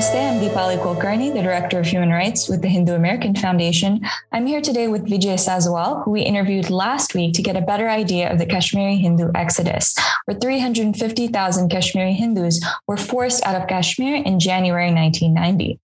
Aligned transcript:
Namaste, 0.00 0.32
I'm 0.32 0.40
Deepali 0.40 0.78
Kulkarni, 0.78 1.34
the 1.34 1.42
Director 1.42 1.78
of 1.78 1.84
Human 1.84 2.08
Rights 2.08 2.48
with 2.48 2.62
the 2.62 2.68
Hindu 2.68 2.94
American 2.94 3.34
Foundation. 3.34 4.00
I'm 4.32 4.46
here 4.46 4.62
today 4.62 4.88
with 4.88 5.04
Vijay 5.04 5.34
Sazwal, 5.34 6.02
who 6.02 6.12
we 6.12 6.22
interviewed 6.22 6.70
last 6.70 7.14
week 7.14 7.34
to 7.34 7.42
get 7.42 7.54
a 7.54 7.60
better 7.60 7.86
idea 7.86 8.32
of 8.32 8.38
the 8.38 8.46
Kashmiri 8.46 8.96
Hindu 8.96 9.30
exodus, 9.34 9.94
where 10.24 10.38
350,000 10.38 11.68
Kashmiri 11.68 12.14
Hindus 12.14 12.64
were 12.86 12.96
forced 12.96 13.44
out 13.44 13.60
of 13.60 13.68
Kashmir 13.68 14.22
in 14.24 14.40
January 14.40 14.90
1990. 14.90 15.78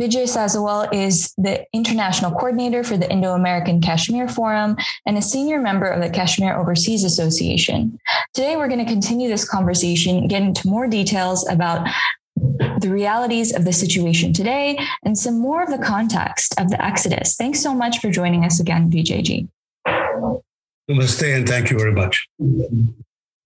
Vijay 0.00 0.24
Sazwal 0.24 0.88
is 0.90 1.34
the 1.36 1.66
international 1.74 2.30
coordinator 2.30 2.82
for 2.82 2.96
the 2.96 3.10
Indo 3.12 3.34
American 3.34 3.82
Kashmir 3.82 4.28
Forum 4.28 4.78
and 5.04 5.18
a 5.18 5.22
senior 5.22 5.60
member 5.60 5.88
of 5.88 6.00
the 6.00 6.08
Kashmir 6.08 6.56
Overseas 6.56 7.04
Association. 7.04 7.98
Today, 8.32 8.56
we're 8.56 8.68
going 8.68 8.82
to 8.82 8.90
continue 8.90 9.28
this 9.28 9.46
conversation, 9.46 10.26
get 10.26 10.40
into 10.40 10.66
more 10.66 10.86
details 10.86 11.46
about 11.48 11.86
the 12.78 12.90
realities 12.90 13.54
of 13.54 13.64
the 13.64 13.72
situation 13.72 14.32
today, 14.32 14.78
and 15.04 15.16
some 15.16 15.38
more 15.38 15.62
of 15.62 15.70
the 15.70 15.78
context 15.78 16.54
of 16.58 16.70
the 16.70 16.84
Exodus. 16.84 17.36
Thanks 17.36 17.60
so 17.60 17.74
much 17.74 18.00
for 18.00 18.10
joining 18.10 18.44
us 18.44 18.60
again, 18.60 18.90
Vijayji. 18.90 19.48
Namaste, 20.90 21.36
and 21.36 21.48
thank 21.48 21.70
you 21.70 21.78
very 21.78 21.92
much. 21.92 22.26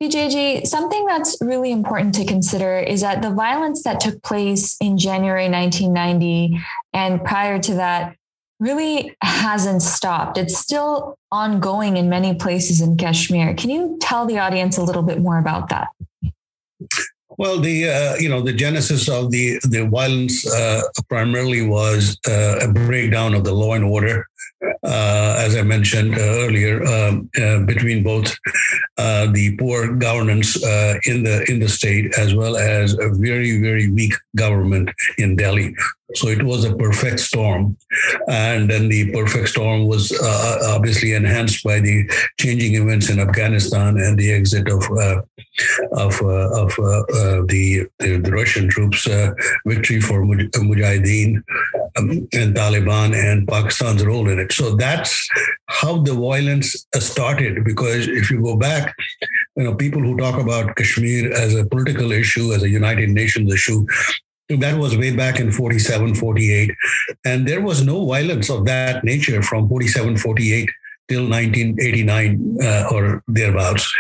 Vijayji, 0.03 0.67
something 0.67 1.07
that's 1.07 1.37
really 1.41 1.71
important 1.71 2.15
to 2.15 2.25
consider 2.25 2.79
is 2.79 3.01
that 3.03 3.23
the 3.23 3.31
violence 3.31 3.85
that 3.85 4.01
took 4.01 4.23
place 4.23 4.77
in 4.81 4.99
January 4.99 5.49
1990 5.49 6.59
and 6.93 7.25
prior 7.25 7.59
to 7.61 7.75
that 7.75 8.17
really 8.61 9.15
hasn't 9.21 9.83
stopped. 9.83 10.39
It's 10.39 10.59
still 10.59 11.17
ongoing 11.31 11.97
in 11.97 12.09
many 12.09 12.35
places 12.35 12.81
in 12.81 12.97
Kashmir. 12.97 13.55
Can 13.55 13.71
you 13.71 13.99
tell 14.01 14.27
the 14.27 14.39
audience 14.39 14.79
a 14.79 14.83
little 14.83 15.03
bit 15.03 15.21
more 15.21 15.39
about 15.39 15.69
that? 15.69 15.89
Well, 17.37 17.59
the 17.59 17.89
uh, 17.89 18.15
you 18.17 18.29
know 18.29 18.41
the 18.41 18.53
genesis 18.53 19.09
of 19.09 19.31
the 19.31 19.59
the 19.65 19.87
violence 19.87 20.47
uh, 20.47 20.83
primarily 21.09 21.67
was 21.67 22.19
uh, 22.29 22.59
a 22.63 22.73
breakdown 22.73 23.35
of 23.35 23.45
the 23.45 23.53
law 23.53 23.75
and 23.75 23.85
order, 23.85 24.27
uh, 24.83 25.37
as 25.39 25.57
I 25.57 25.63
mentioned 25.63 26.15
uh, 26.15 26.21
earlier, 26.21 26.85
um, 26.85 27.31
uh, 27.41 27.61
between 27.61 28.03
both 28.03 28.37
the 28.97 29.57
poor 29.59 29.95
governance 29.95 30.57
in 31.07 31.23
the 31.25 31.45
in 31.49 31.59
the 31.59 31.69
state 31.69 32.13
as 32.19 32.35
well 32.35 32.57
as 32.57 32.95
a 32.95 33.09
very 33.11 33.61
very 33.61 33.91
weak 33.91 34.15
government 34.37 34.91
in 35.19 35.37
Delhi. 35.37 35.75
So 36.15 36.29
it 36.29 36.43
was 36.43 36.65
a 36.65 36.77
perfect 36.77 37.19
storm. 37.19 37.77
And 38.29 38.71
then 38.71 38.89
the 38.89 39.11
perfect 39.11 39.49
storm 39.49 39.87
was 39.87 40.13
uh, 40.13 40.59
obviously 40.77 41.13
enhanced 41.15 41.65
by 41.65 41.81
the 41.81 42.09
changing 42.39 42.75
events 42.75 43.11
in 43.11 43.19
Afghanistan 43.19 43.99
and 43.99 44.17
the 44.17 44.33
exit 44.33 44.69
of 44.69 44.85
uh, 44.97 45.23
of, 45.93 46.21
uh, 46.23 46.63
of 46.63 46.77
uh, 46.79 46.83
uh, 46.83 47.43
the, 47.47 47.87
the, 48.01 48.19
the 48.19 48.33
Russian 48.33 48.69
troops, 48.69 49.07
uh, 49.07 49.33
victory 49.67 50.01
for 50.01 50.25
Mujahideen 50.25 51.43
um, 51.97 52.11
and 52.33 52.55
Taliban 52.55 53.15
and 53.15 53.47
Pakistan's 53.47 54.05
role 54.05 54.29
So 54.53 54.77
that's 54.77 55.29
how 55.67 56.03
the 56.03 56.15
violence 56.15 56.87
started. 56.99 57.65
Because 57.65 58.09
if 58.09 58.31
you 58.31 58.43
go 58.43 58.57
back, 58.57 58.95
you 59.57 59.65
know, 59.65 59.75
people 59.75 60.01
who 60.01 60.17
talk 60.17 60.41
about 60.41 60.77
Kashmir 60.77 61.33
as 61.33 61.55
a 61.55 61.67
political 61.67 62.13
issue, 62.13 62.53
as 62.53 62.63
a 62.63 62.69
United 62.69 63.11
Nations 63.11 63.53
issue, 63.53 63.87
that 64.49 64.79
was 64.79 64.97
way 64.97 65.15
back 65.15 65.41
in 65.41 65.51
47, 65.51 66.15
48. 66.15 66.71
And 67.25 67.49
there 67.49 67.63
was 67.63 67.85
no 67.85 68.07
violence 68.07 68.51
of 68.51 68.67
that 68.67 69.03
nature 69.05 69.43
from 69.43 69.69
47, 69.69 70.19
48 70.19 70.71
till 71.09 71.29
1989 71.29 72.59
uh, 72.63 72.89
or 72.93 73.23
thereabouts. 73.29 73.95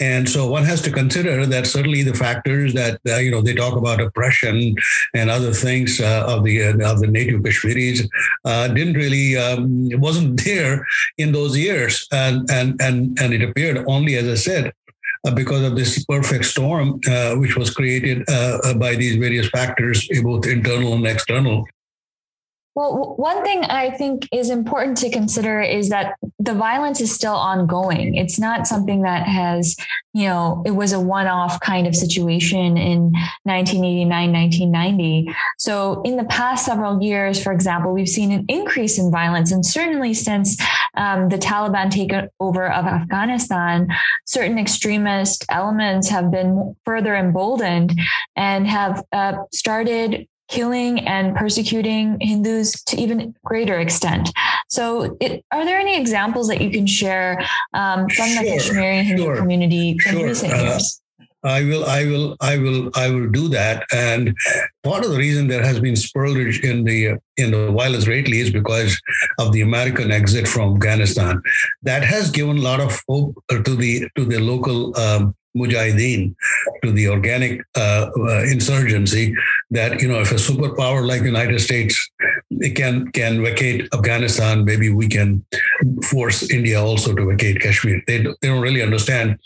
And 0.00 0.28
so 0.28 0.48
one 0.48 0.64
has 0.64 0.80
to 0.82 0.92
consider 0.92 1.44
that 1.46 1.66
certainly 1.66 2.02
the 2.02 2.14
factors 2.14 2.72
that 2.74 3.00
uh, 3.08 3.16
you 3.16 3.30
know 3.30 3.42
they 3.42 3.54
talk 3.54 3.76
about 3.76 4.00
oppression 4.00 4.76
and 5.14 5.30
other 5.30 5.52
things 5.52 6.00
uh, 6.00 6.24
of 6.26 6.44
the 6.44 6.62
uh, 6.62 6.90
of 6.90 7.00
the 7.00 7.08
native 7.08 7.42
Kashmiris 7.42 8.08
uh, 8.44 8.68
didn't 8.68 8.94
really 8.94 9.36
um, 9.36 9.88
wasn't 10.00 10.44
there 10.44 10.86
in 11.16 11.32
those 11.32 11.56
years, 11.56 12.06
and 12.12 12.48
and 12.50 12.80
and 12.80 13.18
and 13.20 13.34
it 13.34 13.42
appeared 13.42 13.84
only, 13.88 14.14
as 14.14 14.28
I 14.28 14.34
said, 14.34 14.72
uh, 15.26 15.34
because 15.34 15.64
of 15.64 15.74
this 15.74 16.04
perfect 16.04 16.44
storm, 16.44 17.00
uh, 17.08 17.34
which 17.34 17.56
was 17.56 17.70
created 17.70 18.24
by 18.78 18.94
these 18.94 19.16
various 19.16 19.48
factors, 19.48 20.08
both 20.22 20.46
internal 20.46 20.94
and 20.94 21.06
external. 21.06 21.66
Well, 22.78 23.16
one 23.16 23.42
thing 23.42 23.64
I 23.64 23.90
think 23.90 24.28
is 24.32 24.50
important 24.50 24.98
to 24.98 25.10
consider 25.10 25.60
is 25.60 25.88
that 25.88 26.14
the 26.38 26.54
violence 26.54 27.00
is 27.00 27.12
still 27.12 27.34
ongoing. 27.34 28.14
It's 28.14 28.38
not 28.38 28.68
something 28.68 29.02
that 29.02 29.26
has, 29.26 29.74
you 30.14 30.28
know, 30.28 30.62
it 30.64 30.70
was 30.70 30.92
a 30.92 31.00
one 31.00 31.26
off 31.26 31.58
kind 31.58 31.88
of 31.88 31.96
situation 31.96 32.76
in 32.76 33.10
1989, 33.42 34.32
1990. 34.32 35.26
So, 35.58 36.02
in 36.02 36.16
the 36.16 36.24
past 36.26 36.66
several 36.66 37.02
years, 37.02 37.42
for 37.42 37.52
example, 37.52 37.92
we've 37.92 38.08
seen 38.08 38.30
an 38.30 38.44
increase 38.46 38.96
in 38.96 39.10
violence. 39.10 39.50
And 39.50 39.66
certainly 39.66 40.14
since 40.14 40.56
um, 40.96 41.30
the 41.30 41.38
Taliban 41.38 41.90
takeover 41.90 42.72
of 42.72 42.84
Afghanistan, 42.86 43.88
certain 44.24 44.56
extremist 44.56 45.44
elements 45.50 46.08
have 46.10 46.30
been 46.30 46.76
further 46.84 47.16
emboldened 47.16 47.98
and 48.36 48.68
have 48.68 49.02
uh, 49.10 49.32
started 49.52 50.28
killing 50.48 51.06
and 51.06 51.36
persecuting 51.36 52.18
Hindus 52.20 52.82
to 52.84 52.96
even 52.96 53.34
greater 53.44 53.78
extent. 53.78 54.30
So, 54.68 55.16
it, 55.20 55.44
are 55.52 55.64
there 55.64 55.78
any 55.78 55.98
examples 55.98 56.48
that 56.48 56.60
you 56.60 56.70
can 56.70 56.86
share 56.86 57.40
um, 57.74 58.08
from 58.08 58.28
sure, 58.28 58.42
the 58.42 58.50
Kashmiri 58.50 59.04
Hindu 59.04 59.22
sure, 59.22 59.36
community 59.36 59.98
from 59.98 60.12
sure. 60.12 60.26
recent 60.26 60.52
uh. 60.52 60.78
I 61.44 61.62
will, 61.62 61.84
I 61.84 62.04
will, 62.04 62.36
I 62.40 62.58
will, 62.58 62.90
I 62.96 63.10
will 63.10 63.28
do 63.28 63.48
that. 63.50 63.84
And 63.92 64.36
part 64.82 65.04
of 65.04 65.12
the 65.12 65.16
reason 65.16 65.46
there 65.46 65.62
has 65.62 65.78
been 65.78 65.94
splurge 65.94 66.60
in 66.64 66.84
the 66.84 67.18
in 67.36 67.52
the 67.52 67.70
violence 67.70 68.08
lately 68.08 68.40
is 68.40 68.50
because 68.50 69.00
of 69.38 69.52
the 69.52 69.60
American 69.60 70.10
exit 70.10 70.48
from 70.48 70.74
Afghanistan. 70.74 71.40
That 71.82 72.02
has 72.02 72.30
given 72.32 72.58
a 72.58 72.60
lot 72.60 72.80
of 72.80 73.00
hope 73.08 73.36
to 73.50 73.76
the 73.76 74.08
to 74.16 74.24
the 74.24 74.38
local 74.38 74.98
um, 74.98 75.34
mujahideen 75.58 76.34
to 76.82 76.92
the 76.92 77.08
organic 77.08 77.60
uh, 77.76 78.10
uh, 78.16 78.42
insurgency 78.54 79.34
that 79.70 80.00
you 80.00 80.08
know 80.08 80.20
if 80.20 80.30
a 80.32 80.40
superpower 80.48 81.06
like 81.06 81.20
the 81.20 81.32
united 81.36 81.60
states 81.60 81.94
can 82.74 83.10
can 83.12 83.42
vacate 83.42 83.88
afghanistan. 83.92 84.64
Maybe 84.64 84.90
we 84.90 85.08
can 85.08 85.44
force 86.10 86.50
india 86.50 86.80
also 86.80 87.14
to 87.14 87.26
vacate 87.26 87.60
kashmir. 87.60 88.02
They, 88.06 88.18
they 88.40 88.48
don't 88.48 88.62
really 88.62 88.82
understand 88.82 89.38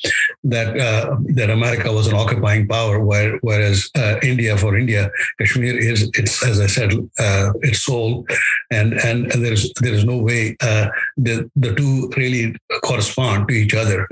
that 0.44 0.68
uh, 0.78 1.16
that 1.38 1.50
america 1.50 1.92
was 1.92 2.06
an 2.06 2.14
occupying 2.14 2.66
power 2.68 3.00
where, 3.00 3.38
whereas 3.42 3.90
uh, 3.96 4.16
india 4.22 4.56
for 4.56 4.76
india 4.76 5.10
kashmir 5.38 5.76
is 5.76 6.10
it's 6.14 6.44
as 6.44 6.60
i 6.60 6.66
said 6.66 6.90
uh, 7.18 7.52
its 7.62 7.82
soul. 7.84 8.26
And 8.70 8.94
and, 8.94 9.32
and 9.32 9.44
there's 9.44 9.72
there 9.80 9.94
is 9.94 10.04
no 10.04 10.18
way 10.18 10.56
uh, 10.60 10.88
the 11.16 11.50
the 11.56 11.74
two 11.74 12.10
really 12.16 12.56
correspond 12.84 13.48
to 13.48 13.54
each 13.54 13.74
other. 13.74 14.08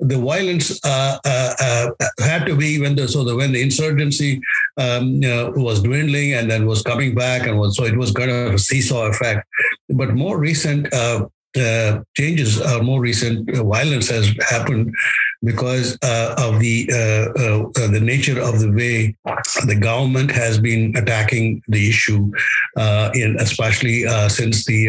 The 0.00 0.18
violence 0.18 0.80
uh, 0.84 1.18
uh, 1.24 1.90
had 2.20 2.46
to 2.46 2.54
be 2.56 2.80
when 2.80 2.94
the 2.96 3.08
so 3.08 3.24
the 3.24 3.36
when 3.36 3.52
the 3.52 3.62
insurgency 3.62 4.40
um, 4.76 5.04
you 5.22 5.28
know, 5.28 5.52
was 5.56 5.82
dwindling 5.82 6.34
and 6.34 6.50
then 6.50 6.66
was 6.66 6.82
coming 6.82 7.14
back 7.14 7.46
and 7.46 7.58
was 7.58 7.76
so 7.76 7.84
it 7.84 7.96
was 7.96 8.12
kind 8.28 8.48
of 8.48 8.54
a 8.54 8.58
seesaw 8.58 9.06
effect. 9.06 9.46
But 9.88 10.14
more 10.14 10.38
recent 10.38 10.92
uh, 10.92 11.26
uh, 11.56 12.00
changes, 12.16 12.60
uh, 12.60 12.82
more 12.82 13.00
recent 13.00 13.50
violence 13.54 14.08
has 14.10 14.32
happened 14.48 14.94
because 15.44 15.96
uh, 16.02 16.34
of 16.38 16.58
the 16.58 16.88
uh, 16.92 17.40
uh, 17.40 17.62
uh, 17.76 17.90
the 17.90 18.00
nature 18.00 18.40
of 18.40 18.58
the 18.58 18.70
way 18.70 19.16
the 19.66 19.78
government 19.78 20.30
has 20.30 20.58
been 20.58 20.96
attacking 20.96 21.62
the 21.68 21.88
issue, 21.88 22.30
in 23.14 23.36
especially 23.38 24.02
since 24.28 24.64
the 24.66 24.88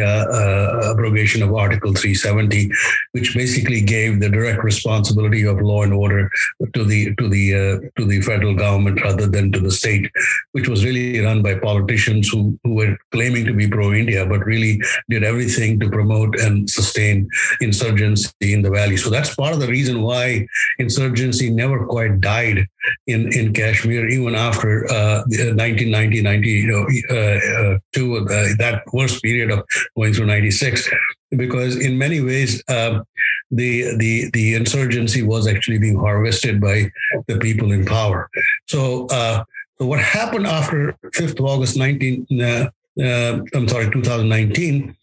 abrogation 0.91 1.43
of 1.43 1.53
Article 1.53 1.93
370, 1.93 2.71
which 3.11 3.35
basically 3.35 3.81
gave 3.81 4.19
the 4.19 4.29
direct 4.29 4.63
responsibility 4.63 5.45
of 5.45 5.61
law 5.61 5.83
and 5.83 5.93
order 5.93 6.29
to 6.73 6.83
the 6.83 7.13
to 7.15 7.29
the 7.29 7.91
to 7.97 8.05
the 8.05 8.21
federal 8.21 8.55
government 8.55 9.01
rather 9.03 9.27
than 9.27 9.51
to 9.51 9.59
the 9.59 9.71
state, 9.71 10.09
which 10.53 10.67
was 10.67 10.83
really 10.83 11.19
run 11.19 11.43
by 11.43 11.57
politicians 11.59 12.29
who, 12.29 12.57
who 12.63 12.75
were 12.75 12.97
claiming 13.11 13.45
to 13.45 13.53
be 13.53 13.67
pro-India, 13.67 14.25
but 14.25 14.45
really 14.45 14.81
did 15.09 15.23
everything 15.23 15.79
to 15.79 15.89
promote 15.89 16.39
and 16.39 16.69
sustain 16.69 17.27
insurgency 17.61 18.53
in 18.53 18.61
the 18.61 18.69
valley. 18.69 18.97
So 18.97 19.09
that's 19.09 19.35
part 19.35 19.53
of 19.53 19.59
the 19.59 19.67
reason 19.67 20.01
why 20.01 20.38
insurgency 20.77 21.49
never 21.49 21.85
quite 21.85 22.21
died 22.21 22.67
in, 23.07 23.31
in 23.33 23.53
Kashmir, 23.53 24.07
even 24.07 24.35
after 24.35 24.85
uh, 24.91 25.23
1990, 25.27 26.21
90, 26.21 26.49
you 26.49 26.67
know, 26.67 26.87
uh, 27.09 27.15
uh, 27.15 27.77
uh, 28.23 28.47
that 28.57 28.83
worst 28.93 29.21
period 29.23 29.51
of 29.51 29.65
going 29.95 30.13
through 30.13 30.25
96 30.27 30.89
because 31.37 31.75
in 31.75 31.97
many 31.97 32.21
ways 32.21 32.63
uh, 32.69 33.01
the 33.51 33.95
the 33.97 34.31
the 34.33 34.55
insurgency 34.55 35.21
was 35.21 35.47
actually 35.47 35.77
being 35.77 35.95
harvested 35.95 36.59
by 36.59 36.89
the 37.27 37.37
people 37.37 37.71
in 37.71 37.85
power. 37.85 38.29
So 38.67 39.07
so 39.79 39.85
what 39.85 39.99
happened 39.99 40.45
after 40.45 40.93
5th 41.15 41.39
of 41.39 41.45
August 41.45 41.77
19 41.77 42.27
uh, 42.41 42.69
uh, 43.01 43.39
I'm 43.53 43.67
sorry 43.67 43.89
2019 43.91 44.95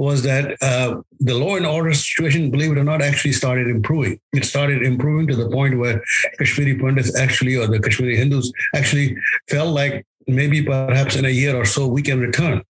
was 0.00 0.22
that 0.22 0.56
uh, 0.62 1.02
the 1.18 1.34
law 1.34 1.56
and 1.56 1.66
order 1.66 1.92
situation, 1.92 2.50
believe 2.50 2.72
it 2.72 2.78
or 2.78 2.84
not, 2.84 3.02
actually 3.02 3.32
started 3.32 3.66
improving. 3.68 4.18
It 4.32 4.46
started 4.46 4.82
improving 4.82 5.26
to 5.26 5.36
the 5.36 5.50
point 5.50 5.78
where 5.78 6.02
Kashmiri 6.38 6.78
Pandits 6.78 7.14
actually, 7.18 7.56
or 7.56 7.66
the 7.66 7.78
Kashmiri 7.78 8.16
Hindus 8.16 8.50
actually 8.74 9.14
felt 9.50 9.74
like 9.74 10.06
maybe 10.26 10.62
perhaps 10.62 11.16
in 11.16 11.26
a 11.26 11.28
year 11.28 11.54
or 11.54 11.66
so, 11.66 11.86
we 11.86 12.00
can 12.00 12.18
return. 12.18 12.62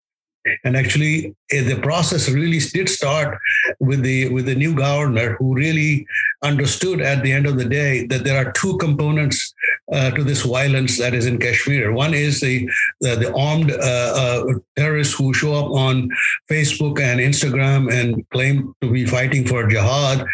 And 0.63 0.75
actually, 0.75 1.35
eh, 1.51 1.63
the 1.63 1.79
process 1.81 2.29
really 2.29 2.59
did 2.59 2.89
start 2.89 3.37
with 3.79 4.01
the 4.01 4.29
with 4.29 4.45
the 4.45 4.55
new 4.55 4.75
governor, 4.75 5.35
who 5.35 5.55
really 5.55 6.05
understood 6.43 7.01
at 7.01 7.23
the 7.23 7.31
end 7.31 7.45
of 7.45 7.57
the 7.57 7.65
day 7.65 8.07
that 8.07 8.23
there 8.23 8.37
are 8.37 8.51
two 8.53 8.77
components 8.77 9.53
uh, 9.91 10.11
to 10.11 10.23
this 10.23 10.43
violence 10.43 10.97
that 10.97 11.13
is 11.13 11.25
in 11.25 11.37
Kashmir. 11.37 11.91
One 11.91 12.13
is 12.13 12.41
the 12.41 12.69
the, 13.01 13.15
the 13.15 13.33
armed 13.33 13.71
uh, 13.71 13.75
uh, 14.23 14.43
terrorists 14.75 15.15
who 15.15 15.33
show 15.33 15.53
up 15.55 15.71
on 15.71 16.09
Facebook 16.49 16.99
and 16.99 17.19
Instagram 17.19 17.91
and 17.91 18.27
claim 18.29 18.73
to 18.81 18.91
be 18.91 19.05
fighting 19.05 19.45
for 19.47 19.67
jihad, 19.67 20.25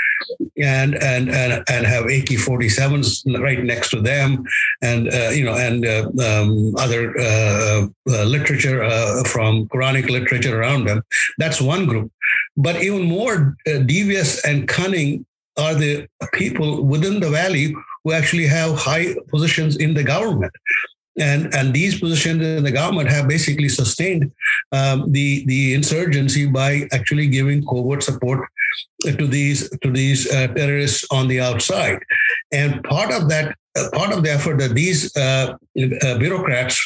and 0.57 0.95
and 0.95 1.29
and, 1.29 1.63
and 1.69 1.85
have 1.85 2.05
AK-47s 2.05 3.39
right 3.41 3.63
next 3.63 3.89
to 3.91 4.01
them, 4.01 4.45
and 4.81 5.13
uh, 5.13 5.29
you 5.29 5.43
know, 5.43 5.55
and 5.55 5.85
uh, 5.85 6.09
um, 6.23 6.75
other 6.77 7.13
uh, 7.19 7.87
literature 8.05 8.79
from 9.25 9.67
Quranic 9.67 10.09
literature 10.09 10.59
around 10.59 10.85
them. 10.85 11.01
That's 11.37 11.61
one 11.61 11.85
group. 11.85 12.11
But 12.57 12.81
even 12.81 13.03
more 13.03 13.55
devious 13.85 14.43
and 14.45 14.67
cunning 14.67 15.25
are 15.57 15.73
the 15.73 16.07
people 16.33 16.83
within 16.83 17.19
the 17.19 17.29
valley 17.29 17.73
who 18.03 18.11
actually 18.11 18.45
have 18.45 18.77
high 18.77 19.15
positions 19.29 19.77
in 19.77 19.93
the 19.93 20.03
government. 20.03 20.53
And, 21.17 21.53
and 21.53 21.73
these 21.73 21.99
positions 21.99 22.41
in 22.41 22.63
the 22.63 22.71
government 22.71 23.09
have 23.09 23.27
basically 23.27 23.69
sustained 23.69 24.31
um, 24.71 25.11
the, 25.11 25.45
the 25.45 25.73
insurgency 25.73 26.45
by 26.45 26.87
actually 26.91 27.27
giving 27.27 27.63
covert 27.65 28.03
support 28.03 28.47
to 29.03 29.27
these 29.27 29.69
to 29.79 29.91
these 29.91 30.31
uh, 30.31 30.47
terrorists 30.47 31.05
on 31.11 31.27
the 31.27 31.39
outside. 31.39 31.99
And 32.51 32.83
part 32.83 33.11
of 33.13 33.29
that 33.29 33.55
part 33.93 34.11
of 34.11 34.23
the 34.23 34.31
effort 34.31 34.57
that 34.59 34.73
these 34.73 35.15
uh, 35.17 35.55
uh, 36.03 36.17
bureaucrats, 36.17 36.79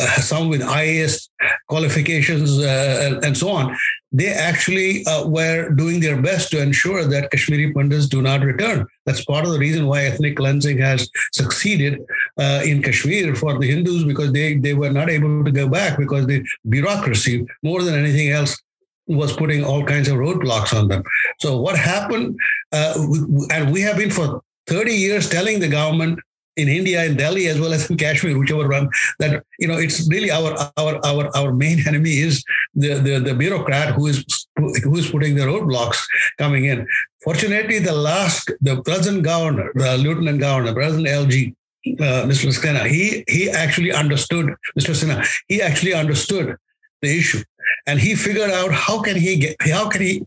uh, 0.00 0.20
some 0.20 0.48
with 0.48 0.60
IAS 0.62 1.28
qualifications 1.68 2.58
uh, 2.58 3.20
and 3.22 3.36
so 3.36 3.50
on, 3.50 3.76
they 4.12 4.28
actually 4.28 5.04
uh, 5.06 5.26
were 5.26 5.70
doing 5.70 6.00
their 6.00 6.20
best 6.20 6.50
to 6.50 6.62
ensure 6.62 7.04
that 7.04 7.30
Kashmiri 7.30 7.72
Pandits 7.72 8.06
do 8.06 8.22
not 8.22 8.42
return. 8.42 8.86
That's 9.04 9.24
part 9.24 9.44
of 9.44 9.52
the 9.52 9.58
reason 9.58 9.86
why 9.86 10.04
ethnic 10.04 10.36
cleansing 10.36 10.78
has 10.78 11.08
succeeded 11.32 12.00
uh, 12.38 12.62
in 12.64 12.82
Kashmir 12.82 13.34
for 13.34 13.58
the 13.58 13.66
Hindus 13.66 14.04
because 14.04 14.32
they, 14.32 14.54
they 14.54 14.74
were 14.74 14.90
not 14.90 15.10
able 15.10 15.44
to 15.44 15.50
go 15.50 15.68
back 15.68 15.98
because 15.98 16.26
the 16.26 16.44
bureaucracy, 16.68 17.46
more 17.62 17.82
than 17.82 17.94
anything 17.94 18.30
else, 18.30 18.56
was 19.08 19.32
putting 19.32 19.64
all 19.64 19.84
kinds 19.84 20.08
of 20.08 20.16
roadblocks 20.16 20.76
on 20.76 20.88
them. 20.88 21.02
So 21.38 21.60
what 21.60 21.78
happened, 21.78 22.38
and 22.72 23.72
we 23.72 23.80
have 23.82 23.96
been 23.96 24.10
for 24.10 24.42
30 24.66 24.92
years 24.92 25.28
telling 25.28 25.60
the 25.60 25.68
government 25.68 26.18
in 26.56 26.68
India, 26.68 27.04
in 27.04 27.16
Delhi, 27.16 27.48
as 27.48 27.60
well 27.60 27.72
as 27.72 27.88
in 27.90 27.96
Kashmir, 27.96 28.38
whichever 28.38 28.68
one, 28.68 28.88
that 29.18 29.44
you 29.58 29.68
know, 29.68 29.76
it's 29.76 30.08
really 30.08 30.30
our 30.30 30.52
our 30.76 30.94
our 31.04 31.36
our 31.36 31.52
main 31.52 31.86
enemy 31.90 32.18
is 32.18 32.44
the 32.74 32.94
the, 32.94 33.18
the 33.20 33.34
bureaucrat 33.34 33.94
who 33.94 34.06
is 34.06 34.24
who 34.56 34.96
is 34.96 35.10
putting 35.10 35.34
the 35.34 35.42
roadblocks 35.42 36.00
coming 36.38 36.64
in. 36.64 36.86
Fortunately, 37.22 37.78
the 37.78 37.94
last 37.94 38.50
the 38.60 38.82
present 38.82 39.22
governor, 39.22 39.70
the 39.74 39.96
lieutenant 39.98 40.40
governor, 40.40 40.72
President 40.72 41.08
LG, 41.08 41.54
uh, 42.00 42.22
Mr. 42.30 42.48
Sinha, 42.52 42.86
he 42.86 43.24
he 43.28 43.50
actually 43.50 43.92
understood, 43.92 44.46
Mr. 44.78 44.94
Sinha, 44.94 45.26
he 45.48 45.60
actually 45.60 45.94
understood 45.94 46.56
the 47.02 47.18
issue, 47.18 47.42
and 47.86 48.00
he 48.00 48.14
figured 48.14 48.50
out 48.50 48.72
how 48.72 49.00
can 49.00 49.16
he 49.16 49.36
get 49.36 49.56
how 49.60 49.88
can 49.88 50.00
he 50.00 50.26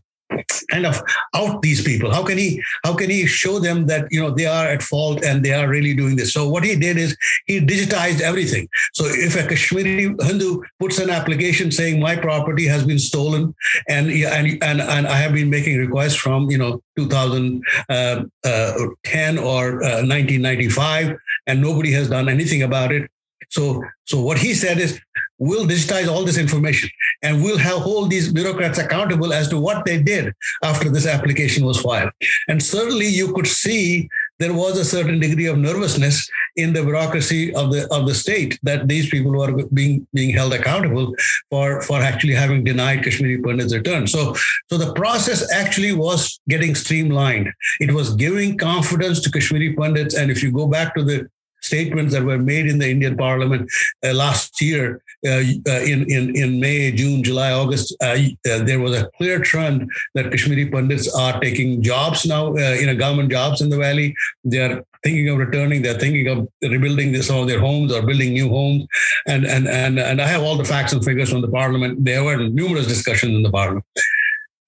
kind 0.70 0.86
of 0.86 1.00
out 1.34 1.62
these 1.62 1.82
people? 1.82 2.12
How 2.12 2.24
can 2.24 2.38
he 2.38 2.62
how 2.84 2.94
can 2.94 3.10
he 3.10 3.26
show 3.26 3.58
them 3.58 3.86
that 3.86 4.06
you 4.10 4.20
know 4.20 4.30
they 4.30 4.46
are 4.46 4.66
at 4.66 4.82
fault 4.82 5.24
and 5.24 5.44
they 5.44 5.52
are 5.52 5.68
really 5.68 5.94
doing 5.94 6.16
this? 6.16 6.32
So 6.32 6.48
what 6.48 6.64
he 6.64 6.76
did 6.76 6.96
is 6.96 7.16
he 7.46 7.60
digitized 7.60 8.20
everything. 8.20 8.68
So 8.94 9.04
if 9.06 9.36
a 9.36 9.46
kashmiri 9.46 10.14
hindu 10.20 10.62
puts 10.78 10.98
an 10.98 11.10
application 11.10 11.70
saying 11.70 12.00
my 12.00 12.16
property 12.16 12.66
has 12.66 12.84
been 12.84 12.98
stolen 12.98 13.54
and 13.88 14.10
and 14.10 14.62
and, 14.62 14.80
and 14.80 15.06
i 15.06 15.16
have 15.16 15.32
been 15.32 15.50
making 15.50 15.78
requests 15.78 16.14
from 16.14 16.50
you 16.50 16.58
know 16.58 16.82
2010 16.96 17.62
uh, 17.88 18.24
uh, 18.48 19.42
or 19.42 19.82
uh, 19.82 20.02
1995 20.04 21.16
and 21.46 21.60
nobody 21.60 21.92
has 21.92 22.08
done 22.08 22.28
anything 22.28 22.62
about 22.62 22.92
it 22.92 23.10
so 23.50 23.82
so 24.04 24.20
what 24.20 24.38
he 24.38 24.54
said 24.54 24.78
is 24.78 25.00
we'll 25.40 25.66
digitize 25.66 26.08
all 26.08 26.24
this 26.24 26.38
information 26.38 26.90
and 27.22 27.42
we'll 27.42 27.58
have 27.58 27.78
hold 27.78 28.10
these 28.10 28.32
bureaucrats 28.32 28.78
accountable 28.78 29.32
as 29.32 29.48
to 29.48 29.58
what 29.58 29.84
they 29.84 30.00
did 30.00 30.32
after 30.62 30.90
this 30.90 31.06
application 31.06 31.64
was 31.64 31.80
filed. 31.80 32.12
And 32.48 32.62
certainly 32.62 33.06
you 33.06 33.32
could 33.32 33.46
see 33.46 34.08
there 34.38 34.52
was 34.52 34.78
a 34.78 34.84
certain 34.84 35.18
degree 35.18 35.46
of 35.46 35.58
nervousness 35.58 36.30
in 36.56 36.72
the 36.72 36.82
bureaucracy 36.82 37.54
of 37.54 37.72
the 37.72 37.88
of 37.90 38.06
the 38.06 38.14
state 38.14 38.58
that 38.62 38.86
these 38.86 39.08
people 39.08 39.32
were 39.32 39.52
being 39.72 40.06
being 40.12 40.30
held 40.30 40.52
accountable 40.52 41.14
for 41.50 41.80
for 41.82 42.00
actually 42.00 42.34
having 42.34 42.62
denied 42.62 43.02
Kashmiri 43.02 43.40
Pandits 43.42 43.74
return. 43.74 44.06
So 44.06 44.34
so 44.68 44.76
the 44.76 44.92
process 44.94 45.50
actually 45.52 45.92
was 45.92 46.40
getting 46.48 46.74
streamlined. 46.74 47.48
It 47.80 47.92
was 47.92 48.14
giving 48.14 48.58
confidence 48.58 49.20
to 49.20 49.30
Kashmiri 49.30 49.74
Pandits. 49.74 50.14
And 50.14 50.30
if 50.30 50.42
you 50.42 50.52
go 50.52 50.66
back 50.66 50.94
to 50.96 51.04
the 51.04 51.28
statements 51.60 52.12
that 52.14 52.24
were 52.24 52.38
made 52.38 52.66
in 52.66 52.78
the 52.78 52.90
Indian 52.90 53.16
Parliament 53.16 53.70
uh, 54.04 54.12
last 54.12 54.60
year 54.60 55.02
uh, 55.26 55.42
uh, 55.68 55.80
in, 55.82 56.10
in, 56.10 56.34
in 56.34 56.60
May, 56.60 56.90
June, 56.90 57.22
July, 57.22 57.52
August, 57.52 57.94
uh, 58.00 58.16
uh, 58.50 58.64
there 58.64 58.80
was 58.80 58.96
a 58.96 59.10
clear 59.18 59.38
trend 59.38 59.90
that 60.14 60.30
Kashmiri 60.30 60.70
Pandits 60.70 61.14
are 61.14 61.38
taking 61.40 61.82
jobs 61.82 62.24
now, 62.24 62.54
in 62.54 62.88
a 62.88 62.94
government 62.94 63.30
jobs 63.30 63.60
in 63.60 63.68
the 63.68 63.76
valley. 63.76 64.14
They 64.44 64.60
are 64.60 64.82
thinking 65.02 65.28
of 65.28 65.36
returning. 65.36 65.82
They're 65.82 65.98
thinking 65.98 66.26
of 66.28 66.48
rebuilding 66.62 67.12
this, 67.12 67.26
some 67.26 67.36
of 67.36 67.48
their 67.48 67.60
homes 67.60 67.92
or 67.92 68.00
building 68.00 68.32
new 68.32 68.48
homes. 68.48 68.86
And, 69.26 69.44
and, 69.44 69.68
and, 69.68 69.98
and 69.98 70.22
I 70.22 70.26
have 70.26 70.42
all 70.42 70.56
the 70.56 70.64
facts 70.64 70.94
and 70.94 71.04
figures 71.04 71.30
from 71.30 71.42
the 71.42 71.48
Parliament. 71.48 72.02
There 72.02 72.24
were 72.24 72.36
numerous 72.36 72.86
discussions 72.86 73.34
in 73.34 73.42
the 73.42 73.50
Parliament. 73.50 73.84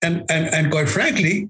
And, 0.02 0.24
and, 0.30 0.52
and 0.52 0.70
quite 0.70 0.88
frankly, 0.88 1.48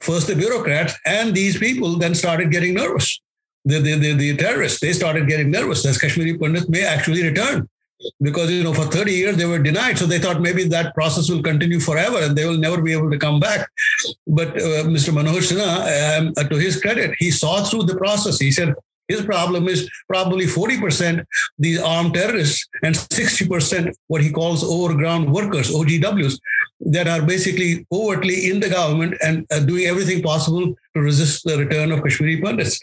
first 0.00 0.26
the 0.26 0.34
bureaucrats 0.34 0.94
and 1.06 1.34
these 1.34 1.56
people 1.56 1.98
then 1.98 2.16
started 2.16 2.50
getting 2.50 2.74
nervous 2.74 3.20
the, 3.64 3.78
the, 3.78 3.94
the, 3.96 4.12
the, 4.14 4.36
terrorists, 4.36 4.80
they 4.80 4.92
started 4.92 5.28
getting 5.28 5.50
nervous 5.50 5.82
that 5.82 6.00
Kashmiri 6.00 6.38
Pandit 6.38 6.68
may 6.68 6.84
actually 6.84 7.22
return 7.22 7.68
because, 8.22 8.50
you 8.50 8.64
know, 8.64 8.72
for 8.72 8.86
30 8.86 9.12
years 9.12 9.36
they 9.36 9.44
were 9.44 9.58
denied. 9.58 9.98
So 9.98 10.06
they 10.06 10.18
thought 10.18 10.40
maybe 10.40 10.64
that 10.64 10.94
process 10.94 11.28
will 11.28 11.42
continue 11.42 11.80
forever 11.80 12.18
and 12.18 12.36
they 12.36 12.46
will 12.46 12.58
never 12.58 12.80
be 12.80 12.92
able 12.92 13.10
to 13.10 13.18
come 13.18 13.40
back. 13.40 13.68
But 14.26 14.48
uh, 14.56 14.84
Mr. 14.88 15.12
Manohar 15.12 15.42
Sinha, 15.42 16.18
um, 16.18 16.32
uh, 16.36 16.44
to 16.44 16.56
his 16.56 16.80
credit, 16.80 17.14
he 17.18 17.30
saw 17.30 17.62
through 17.64 17.84
the 17.84 17.96
process. 17.96 18.38
He 18.38 18.50
said, 18.50 18.74
his 19.10 19.22
problem 19.22 19.66
is 19.66 19.90
probably 20.08 20.46
40% 20.46 21.24
these 21.58 21.80
armed 21.82 22.14
terrorists 22.14 22.68
and 22.84 22.94
60% 22.94 23.92
what 24.06 24.22
he 24.22 24.30
calls 24.30 24.62
overground 24.62 25.32
workers, 25.32 25.70
OGWs, 25.70 26.38
that 26.92 27.08
are 27.08 27.20
basically 27.20 27.84
overtly 27.92 28.50
in 28.50 28.60
the 28.60 28.68
government 28.68 29.14
and 29.20 29.46
uh, 29.50 29.58
doing 29.58 29.86
everything 29.86 30.22
possible 30.22 30.74
to 30.94 31.00
resist 31.00 31.42
the 31.44 31.58
return 31.58 31.90
of 31.90 32.02
Kashmiri 32.04 32.40
Pandits. 32.40 32.80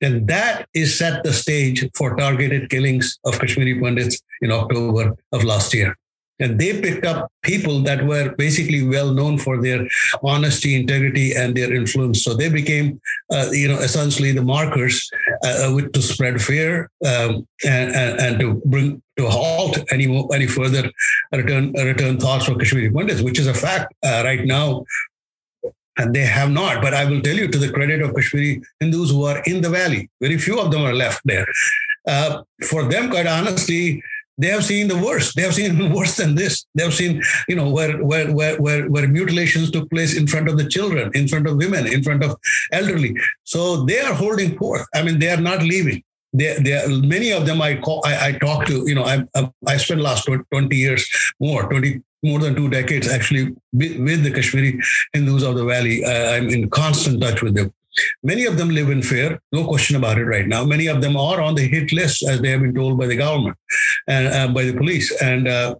And 0.00 0.28
that 0.28 0.68
is 0.74 0.96
set 0.96 1.24
the 1.24 1.32
stage 1.32 1.84
for 1.94 2.14
targeted 2.16 2.70
killings 2.70 3.18
of 3.24 3.38
Kashmiri 3.38 3.80
Pandits 3.80 4.20
in 4.40 4.52
October 4.52 5.16
of 5.32 5.44
last 5.44 5.74
year. 5.74 5.94
And 6.40 6.58
they 6.58 6.80
picked 6.80 7.04
up 7.04 7.32
people 7.42 7.80
that 7.80 8.06
were 8.06 8.32
basically 8.36 8.86
well 8.86 9.12
known 9.12 9.38
for 9.38 9.60
their 9.60 9.88
honesty, 10.22 10.76
integrity, 10.76 11.34
and 11.34 11.56
their 11.56 11.74
influence. 11.74 12.22
So 12.22 12.34
they 12.34 12.48
became, 12.48 13.00
uh, 13.32 13.48
you 13.50 13.66
know, 13.66 13.78
essentially 13.78 14.30
the 14.30 14.42
markers 14.42 15.10
uh, 15.44 15.76
uh 15.76 15.80
to 15.92 16.02
spread 16.02 16.40
fear 16.40 16.90
um, 17.04 17.46
and, 17.64 17.90
and, 17.90 18.20
and, 18.20 18.40
to 18.40 18.62
bring 18.66 19.02
to 19.16 19.28
halt 19.28 19.78
any 19.90 20.06
any 20.32 20.46
further 20.46 20.88
return 21.32 21.72
return 21.72 22.20
thoughts 22.20 22.44
for 22.44 22.54
Kashmiri 22.54 22.92
Pandits, 22.92 23.20
which 23.20 23.40
is 23.40 23.48
a 23.48 23.54
fact 23.54 23.92
uh, 24.04 24.22
right 24.24 24.44
now 24.44 24.84
and 25.98 26.14
they 26.14 26.24
have 26.24 26.50
not. 26.50 26.80
But 26.80 26.94
I 26.94 27.04
will 27.04 27.20
tell 27.20 27.36
you, 27.36 27.48
to 27.48 27.58
the 27.58 27.70
credit 27.70 28.02
of 28.02 28.14
Kashmiri 28.14 28.62
Hindus 28.80 29.10
who 29.10 29.24
are 29.24 29.42
in 29.46 29.60
the 29.60 29.70
valley, 29.70 30.10
very 30.20 30.38
few 30.38 30.58
of 30.58 30.70
them 30.70 30.82
are 30.82 30.94
left 30.94 31.20
there. 31.24 31.46
Uh, 32.06 32.42
for 32.68 32.84
them, 32.84 33.10
quite 33.10 33.26
honestly, 33.26 34.02
they 34.38 34.46
have 34.48 34.64
seen 34.64 34.86
the 34.86 34.96
worst. 34.96 35.34
They 35.34 35.42
have 35.42 35.54
seen 35.54 35.92
worse 35.98 36.16
than 36.16 36.36
this. 36.36 36.64
They 36.74 36.84
have 36.84 36.94
seen, 36.94 37.22
you 37.48 37.56
know, 37.56 37.68
where, 37.68 38.02
where 38.02 38.32
where 38.32 38.56
where 38.56 38.88
where 38.88 39.08
mutilations 39.08 39.70
took 39.70 39.90
place 39.90 40.16
in 40.16 40.26
front 40.26 40.48
of 40.48 40.56
the 40.56 40.68
children, 40.68 41.10
in 41.14 41.26
front 41.26 41.48
of 41.48 41.56
women, 41.56 41.86
in 41.86 42.02
front 42.02 42.22
of 42.22 42.36
elderly. 42.72 43.16
So 43.44 43.84
they 43.84 43.98
are 44.00 44.14
holding 44.14 44.56
forth. 44.56 44.86
I 44.94 45.02
mean, 45.02 45.18
they 45.18 45.30
are 45.30 45.40
not 45.40 45.62
leaving. 45.62 46.02
They, 46.32 46.56
they 46.60 46.86
many 46.88 47.32
of 47.32 47.46
them 47.46 47.62
I 47.62 47.76
call, 47.76 48.02
I, 48.04 48.28
I 48.28 48.32
talk 48.32 48.66
to. 48.66 48.84
You 48.86 48.94
know, 48.94 49.04
I 49.04 49.24
I 49.66 49.76
spent 49.78 50.00
last 50.00 50.28
twenty 50.50 50.76
years 50.76 51.08
more, 51.40 51.62
twenty 51.68 52.02
more 52.22 52.38
than 52.40 52.54
two 52.54 52.68
decades 52.68 53.08
actually 53.08 53.54
with 53.72 54.24
the 54.24 54.32
Kashmiri 54.32 54.80
Hindus 55.12 55.42
of 55.42 55.54
the 55.54 55.64
valley. 55.64 56.04
Uh, 56.04 56.32
I'm 56.32 56.48
in 56.50 56.68
constant 56.68 57.20
touch 57.22 57.42
with 57.42 57.54
them. 57.54 57.72
Many 58.22 58.44
of 58.44 58.56
them 58.56 58.68
live 58.68 58.90
in 58.90 59.02
fear, 59.02 59.40
no 59.52 59.66
question 59.66 59.96
about 59.96 60.18
it 60.18 60.24
right 60.24 60.46
now. 60.46 60.64
Many 60.64 60.86
of 60.86 61.00
them 61.00 61.16
are 61.16 61.40
on 61.40 61.54
the 61.54 61.62
hit 61.62 61.92
list, 61.92 62.22
as 62.28 62.40
they 62.40 62.50
have 62.50 62.60
been 62.60 62.74
told 62.74 62.98
by 62.98 63.06
the 63.06 63.16
government 63.16 63.56
and 64.06 64.28
uh, 64.28 64.48
by 64.52 64.64
the 64.64 64.74
police. 64.74 65.10
And 65.20 65.48
uh, 65.48 65.76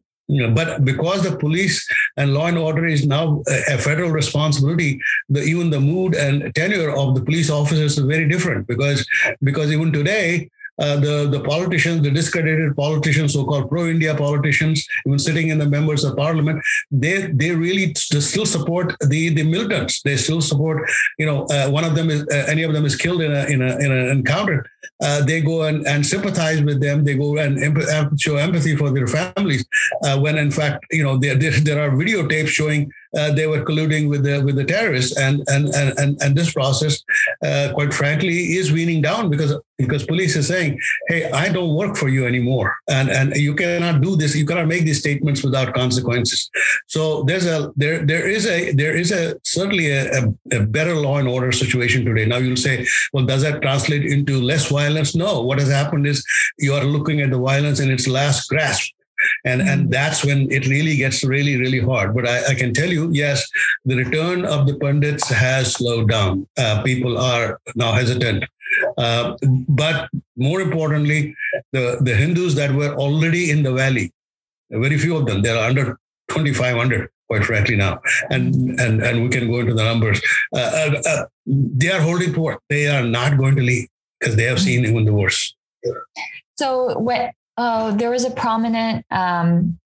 but 0.54 0.84
because 0.84 1.22
the 1.22 1.36
police 1.36 1.88
and 2.16 2.34
law 2.34 2.46
and 2.46 2.58
order 2.58 2.86
is 2.86 3.06
now 3.06 3.42
a 3.48 3.78
federal 3.78 4.10
responsibility, 4.10 5.00
the, 5.28 5.42
even 5.42 5.70
the 5.70 5.80
mood 5.80 6.14
and 6.14 6.54
tenure 6.54 6.90
of 6.90 7.14
the 7.14 7.22
police 7.22 7.50
officers 7.50 7.96
is 7.96 8.04
very 8.04 8.28
different. 8.28 8.66
Because 8.66 9.06
because 9.42 9.72
even 9.72 9.92
today, 9.92 10.50
uh, 10.78 10.96
the 10.96 11.28
the 11.28 11.40
politicians, 11.40 12.02
the 12.02 12.10
discredited 12.10 12.76
politicians, 12.76 13.32
so-called 13.32 13.68
pro-India 13.68 14.14
politicians, 14.14 14.86
even 15.06 15.18
sitting 15.18 15.48
in 15.48 15.58
the 15.58 15.66
members 15.66 16.04
of 16.04 16.16
parliament, 16.16 16.62
they 16.90 17.22
they 17.32 17.50
really 17.50 17.92
still 17.94 18.46
support 18.46 18.94
the 19.00 19.30
the 19.30 19.42
militants. 19.42 20.02
They 20.02 20.16
still 20.16 20.40
support. 20.40 20.88
You 21.18 21.26
know, 21.26 21.46
uh, 21.46 21.68
one 21.70 21.84
of 21.84 21.94
them 21.94 22.10
is 22.10 22.22
uh, 22.28 22.44
any 22.48 22.62
of 22.62 22.72
them 22.72 22.84
is 22.84 22.96
killed 22.96 23.22
in 23.22 23.32
a 23.32 23.44
in 23.46 23.62
a 23.62 23.78
in 23.78 23.90
an 23.90 24.08
encounter. 24.08 24.66
Uh, 25.00 25.24
they 25.24 25.40
go 25.40 25.62
and, 25.62 25.86
and 25.86 26.04
sympathize 26.04 26.62
with 26.62 26.80
them. 26.80 27.04
They 27.04 27.14
go 27.14 27.38
and 27.38 28.20
show 28.20 28.36
empathy 28.36 28.76
for 28.76 28.90
their 28.90 29.06
families. 29.06 29.64
Uh, 30.02 30.18
when 30.18 30.36
in 30.36 30.50
fact, 30.50 30.84
you 30.90 31.04
know, 31.04 31.18
there, 31.18 31.36
there, 31.36 31.52
there 31.52 31.80
are 31.80 31.90
videotapes 31.90 32.48
showing 32.48 32.90
uh, 33.16 33.32
they 33.32 33.46
were 33.46 33.64
colluding 33.64 34.08
with 34.08 34.22
the 34.22 34.40
with 34.42 34.56
the 34.56 34.64
terrorists, 34.64 35.16
and 35.16 35.42
and 35.48 35.68
and 35.74 36.20
and 36.20 36.36
this 36.36 36.52
process, 36.52 37.02
uh, 37.44 37.70
quite 37.74 37.92
frankly, 37.92 38.56
is 38.56 38.72
weaning 38.72 39.00
down 39.00 39.30
because 39.30 39.54
because 39.78 40.04
police 40.04 40.36
is 40.36 40.48
saying, 40.48 40.78
"Hey, 41.08 41.30
I 41.30 41.48
don't 41.48 41.74
work 41.74 41.96
for 41.96 42.08
you 42.08 42.26
anymore, 42.26 42.76
and 42.88 43.08
and 43.10 43.34
you 43.36 43.54
cannot 43.54 44.00
do 44.00 44.16
this. 44.16 44.36
You 44.36 44.44
cannot 44.44 44.66
make 44.66 44.84
these 44.84 45.00
statements 45.00 45.42
without 45.42 45.74
consequences." 45.74 46.50
So 46.86 47.22
there's 47.22 47.46
a 47.46 47.72
there 47.76 48.04
there 48.04 48.28
is 48.28 48.46
a 48.46 48.72
there 48.72 48.96
is 48.96 49.12
a 49.12 49.36
certainly 49.44 49.90
a, 49.90 50.02
a, 50.18 50.22
a 50.52 50.66
better 50.66 50.94
law 50.94 51.18
and 51.18 51.28
order 51.28 51.52
situation 51.52 52.04
today. 52.04 52.26
Now 52.26 52.38
you'll 52.38 52.56
say, 52.56 52.86
well, 53.12 53.24
does 53.24 53.42
that 53.42 53.62
translate 53.62 54.04
into 54.04 54.40
less 54.40 54.68
violence? 54.68 55.14
No. 55.14 55.42
What 55.42 55.58
has 55.58 55.70
happened 55.70 56.06
is 56.06 56.24
you 56.58 56.74
are 56.74 56.84
looking 56.84 57.20
at 57.20 57.30
the 57.30 57.38
violence 57.38 57.80
in 57.80 57.90
its 57.90 58.06
last 58.06 58.48
grasp 58.48 58.92
and 59.44 59.60
and 59.60 59.80
mm-hmm. 59.82 59.90
that's 59.90 60.24
when 60.24 60.50
it 60.50 60.66
really 60.66 60.96
gets 60.96 61.24
really 61.24 61.56
really 61.56 61.80
hard. 61.80 62.14
But 62.14 62.28
I, 62.28 62.46
I, 62.50 62.54
can 62.54 62.72
tell 62.72 62.88
you 62.88 63.10
yes 63.12 63.48
the 63.84 63.96
return 63.96 64.44
of 64.44 64.66
the 64.66 64.76
pundits 64.78 65.28
has 65.28 65.74
slowed 65.74 66.08
down. 66.08 66.46
Uh, 66.56 66.82
people 66.82 67.18
are 67.18 67.60
now 67.74 67.92
hesitant. 67.92 68.44
Uh, 68.98 69.34
but 69.68 70.08
more 70.36 70.60
importantly 70.60 71.34
the 71.72 71.98
the 72.00 72.14
hindus 72.14 72.54
that 72.54 72.72
were 72.72 72.94
already 72.94 73.50
in 73.50 73.62
the 73.62 73.72
valley 73.72 74.12
very 74.70 74.98
few 74.98 75.16
of 75.16 75.24
them 75.24 75.40
there 75.40 75.56
are 75.56 75.68
under 75.68 75.98
2500 76.28 77.08
quite 77.28 77.44
frankly 77.44 77.76
now. 77.76 78.00
And 78.30 78.78
and 78.80 79.02
and 79.02 79.22
we 79.22 79.28
can 79.28 79.50
go 79.50 79.60
into 79.60 79.74
the 79.74 79.84
numbers. 79.84 80.20
Uh, 80.54 80.58
uh, 80.58 81.02
uh 81.06 81.24
they 81.46 81.90
are 81.90 82.00
holding 82.00 82.32
port 82.34 82.60
they 82.68 82.88
are 82.88 83.04
not 83.04 83.38
going 83.38 83.56
to 83.56 83.62
leave 83.62 83.88
because 84.18 84.36
they 84.36 84.44
have 84.44 84.60
seen 84.60 84.84
even 84.84 85.04
the 85.04 85.14
worst. 85.14 85.56
So 86.56 86.98
when 86.98 87.30
Oh, 87.60 87.90
there 87.90 88.10
was 88.10 88.24
a 88.24 88.30
prominent 88.30 89.04
um, 89.10 89.80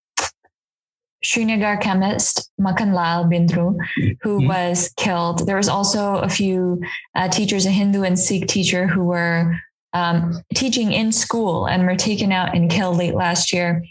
Srinagar 1.24 1.78
chemist, 1.78 2.50
Makhan 2.60 2.92
Lal 2.92 3.24
Bindru, 3.24 3.78
who 4.20 4.40
mm-hmm. 4.40 4.46
was 4.46 4.92
killed. 4.98 5.46
There 5.46 5.56
was 5.56 5.70
also 5.70 6.16
a 6.16 6.28
few 6.28 6.82
uh, 7.14 7.28
teachers, 7.28 7.64
a 7.64 7.70
Hindu 7.70 8.02
and 8.02 8.18
Sikh 8.18 8.46
teacher, 8.46 8.86
who 8.86 9.04
were 9.04 9.58
um, 9.94 10.42
teaching 10.54 10.92
in 10.92 11.12
school 11.12 11.66
and 11.66 11.86
were 11.86 11.96
taken 11.96 12.30
out 12.30 12.54
and 12.54 12.70
killed 12.70 12.98
late 12.98 13.14
last 13.14 13.54
year. 13.54 13.82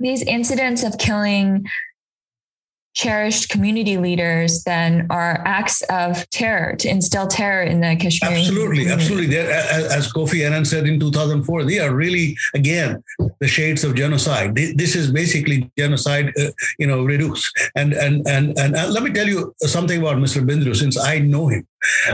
These 0.00 0.22
incidents 0.22 0.82
of 0.82 0.98
killing 0.98 1.66
cherished 2.96 3.50
community 3.50 3.98
leaders 3.98 4.64
than 4.64 5.06
are 5.10 5.42
acts 5.44 5.82
of 5.90 6.28
terror 6.30 6.74
to 6.76 6.88
instill 6.88 7.26
terror 7.26 7.62
in 7.62 7.80
the 7.80 7.94
Kashmir. 7.94 8.32
Absolutely, 8.32 8.84
community. 8.84 8.90
absolutely. 8.90 9.36
as 9.36 10.12
Kofi 10.12 10.44
Annan 10.44 10.64
said 10.64 10.88
in 10.88 10.98
2004, 10.98 11.64
they 11.64 11.78
are 11.78 11.94
really 11.94 12.36
again 12.54 13.04
the 13.40 13.46
shades 13.46 13.84
of 13.84 13.94
genocide. 13.94 14.54
This 14.54 14.96
is 14.96 15.12
basically 15.12 15.70
genocide, 15.78 16.32
uh, 16.40 16.50
you 16.78 16.86
know, 16.86 17.04
reduced. 17.04 17.52
And 17.76 17.92
and 17.92 18.26
and 18.26 18.58
and 18.58 18.74
uh, 18.74 18.88
let 18.88 19.02
me 19.02 19.12
tell 19.12 19.28
you 19.28 19.54
something 19.60 20.00
about 20.00 20.16
Mr. 20.16 20.44
Bindru, 20.44 20.74
since 20.74 20.98
I 20.98 21.18
know 21.18 21.48
him. 21.48 21.66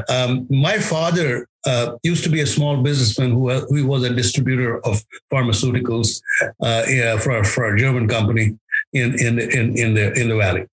Um, 0.09 0.47
my 0.51 0.79
father 0.79 1.47
uh, 1.65 1.97
used 2.03 2.25
to 2.25 2.31
be 2.31 2.41
a 2.41 2.47
small 2.47 2.83
businessman 2.83 3.31
who, 3.31 3.51
uh, 3.51 3.61
who 3.69 3.87
was 3.87 4.03
a 4.03 4.13
distributor 4.13 4.85
of 4.85 5.01
pharmaceuticals 5.33 6.21
uh, 6.61 6.83
yeah, 6.89 7.17
for, 7.17 7.45
for 7.45 7.73
a 7.73 7.79
German 7.79 8.09
company 8.09 8.59
in, 8.93 9.19
in, 9.21 9.39
in, 9.39 9.79
in, 9.79 9.95
the, 9.95 10.13
in 10.21 10.29
the 10.29 10.37
valley. 10.37 10.67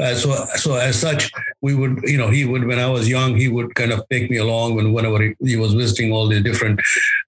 Uh, 0.00 0.14
so, 0.14 0.44
so 0.56 0.74
as 0.74 0.98
such, 0.98 1.30
we 1.60 1.74
would, 1.74 2.00
you 2.04 2.16
know, 2.16 2.28
he 2.28 2.44
would, 2.44 2.64
when 2.64 2.78
I 2.78 2.86
was 2.86 3.08
young, 3.08 3.36
he 3.36 3.48
would 3.48 3.74
kind 3.74 3.92
of 3.92 4.08
take 4.08 4.30
me 4.30 4.38
along 4.38 4.74
when 4.74 4.92
whenever 4.92 5.22
he, 5.22 5.34
he 5.44 5.56
was 5.56 5.74
visiting 5.74 6.12
all 6.12 6.26
the 6.28 6.40
different, 6.40 6.80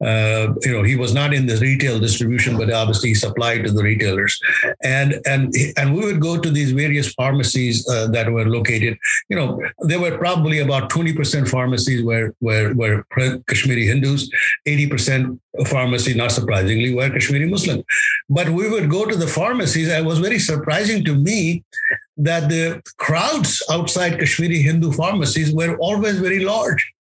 uh, 0.05 0.55
you 0.63 0.73
know, 0.73 0.83
he 0.83 0.97
was 0.97 1.13
not 1.13 1.35
in 1.35 1.47
the 1.47 1.57
retail 1.57 1.99
distribution, 1.99 2.57
but 2.57 2.73
obviously 2.73 3.11
he 3.11 3.15
supplied 3.15 3.65
to 3.65 3.73
the 3.73 3.83
retailers, 3.83 4.41
and 4.83 5.21
and 5.27 5.55
and 5.77 5.95
we 5.95 6.05
would 6.05 6.21
go 6.21 6.39
to 6.41 6.51
these 6.51 6.73
various 6.73 7.13
pharmacies 7.13 7.89
uh, 7.89 8.07
that 8.09 8.33
were 8.33 8.49
located. 8.49 8.97
You 9.29 9.37
know, 9.37 9.61
there 9.81 10.01
were 10.01 10.17
probably 10.19 10.61
about 10.61 10.91
twenty 10.91 11.13
percent 11.13 11.49
pharmacies 11.49 12.03
where 12.03 12.35
where 12.41 12.73
where 12.75 13.05
Kashmiri 13.49 13.87
Hindus, 13.87 14.31
eighty 14.67 14.89
percent 14.89 15.41
pharmacy, 15.67 16.15
not 16.15 16.33
surprisingly, 16.33 16.95
were 16.95 17.11
Kashmiri 17.11 17.49
Muslim. 17.49 17.83
But 18.29 18.49
we 18.51 18.69
would 18.69 18.91
go 18.91 19.05
to 19.07 19.17
the 19.17 19.27
pharmacies. 19.27 19.89
It 19.89 20.05
was 20.05 20.19
very 20.19 20.39
surprising 20.39 21.05
to 21.05 21.15
me 21.15 21.65
that 22.17 22.49
the 22.49 22.83
crowds 22.97 23.63
outside 23.71 24.19
Kashmiri 24.19 24.63
Hindu 24.63 24.93
pharmacies 24.93 25.53
were 25.53 25.77
always 25.77 26.19
very 26.19 26.45
large. 26.45 26.93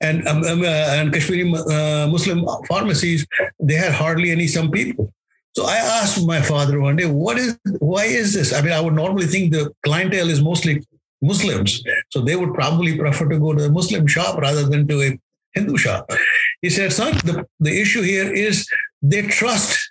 And, 0.00 0.26
um, 0.28 0.44
um, 0.44 0.62
uh, 0.62 0.66
and 0.66 1.12
Kashmiri 1.12 1.50
uh, 1.52 2.08
Muslim 2.08 2.46
pharmacies, 2.68 3.26
they 3.60 3.74
had 3.74 3.92
hardly 3.92 4.30
any 4.30 4.46
some 4.46 4.70
people. 4.70 5.12
So 5.56 5.66
I 5.66 5.76
asked 5.76 6.26
my 6.26 6.42
father 6.42 6.80
one 6.80 6.96
day, 6.96 7.06
what 7.06 7.38
is, 7.38 7.56
why 7.78 8.04
is 8.04 8.34
this? 8.34 8.52
I 8.52 8.60
mean, 8.60 8.72
I 8.72 8.80
would 8.80 8.94
normally 8.94 9.26
think 9.26 9.52
the 9.52 9.72
clientele 9.84 10.28
is 10.28 10.42
mostly 10.42 10.84
Muslims. 11.22 11.82
So 12.10 12.20
they 12.20 12.36
would 12.36 12.54
probably 12.54 12.98
prefer 12.98 13.28
to 13.28 13.38
go 13.38 13.54
to 13.54 13.64
a 13.64 13.70
Muslim 13.70 14.06
shop 14.06 14.38
rather 14.38 14.64
than 14.64 14.86
to 14.88 15.00
a 15.00 15.18
Hindu 15.54 15.76
shop. 15.76 16.10
He 16.62 16.70
said, 16.70 16.92
son, 16.92 17.14
the, 17.24 17.46
the 17.60 17.80
issue 17.80 18.02
here 18.02 18.32
is 18.32 18.66
they 19.02 19.22
trust 19.22 19.90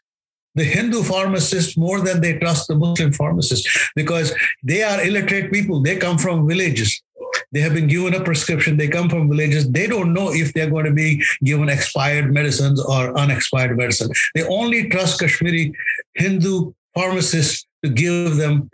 the 0.56 0.64
Hindu 0.64 1.04
pharmacist 1.04 1.78
more 1.78 2.02
than 2.02 2.22
they 2.22 2.38
trust 2.38 2.68
the 2.68 2.76
Muslim 2.76 3.12
pharmacist 3.12 3.68
because 3.96 4.34
they 4.64 4.84
are 4.84 5.04
illiterate 5.04 5.52
people. 5.52 5.82
They 5.82 5.98
come 5.98 6.18
from 6.18 6.48
villages. 6.48 7.02
They 7.52 7.62
have 7.62 7.74
been 7.74 7.88
given 7.88 8.14
a 8.14 8.24
prescription. 8.24 8.78
They 8.78 8.88
come 8.88 9.10
from 9.10 9.30
villages. 9.30 9.70
They 9.70 9.88
don't 9.88 10.14
know 10.14 10.32
if 10.32 10.54
they're 10.54 10.70
going 10.70 10.86
to 10.86 10.92
be 10.92 11.24
given 11.44 11.70
expired 11.70 12.32
medicines 12.34 12.84
or 12.84 13.18
unexpired 13.18 13.78
medicine. 13.78 14.12
They 14.36 14.44
only 14.44 14.90
trust 14.90 15.20
Kashmiri 15.20 15.74
Hindu 16.16 16.74
pharmacists 16.94 17.66
to 17.84 17.90
give 17.90 18.36
them 18.36 18.70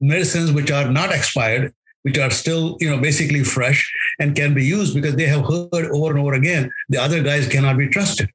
medicines 0.00 0.52
which 0.52 0.70
are 0.70 0.90
not 0.90 1.12
expired, 1.12 1.72
which 2.02 2.18
are 2.18 2.30
still, 2.30 2.76
you 2.80 2.90
know, 2.90 3.00
basically 3.00 3.44
fresh 3.44 3.90
and 4.18 4.36
can 4.36 4.54
be 4.54 4.64
used 4.64 4.94
because 4.94 5.16
they 5.16 5.26
have 5.26 5.44
heard 5.44 5.90
over 5.92 6.10
and 6.10 6.18
over 6.18 6.34
again 6.34 6.70
the 6.88 6.98
other 6.98 7.22
guys 7.22 7.48
cannot 7.48 7.78
be 7.78 7.88
trusted. 7.88 8.30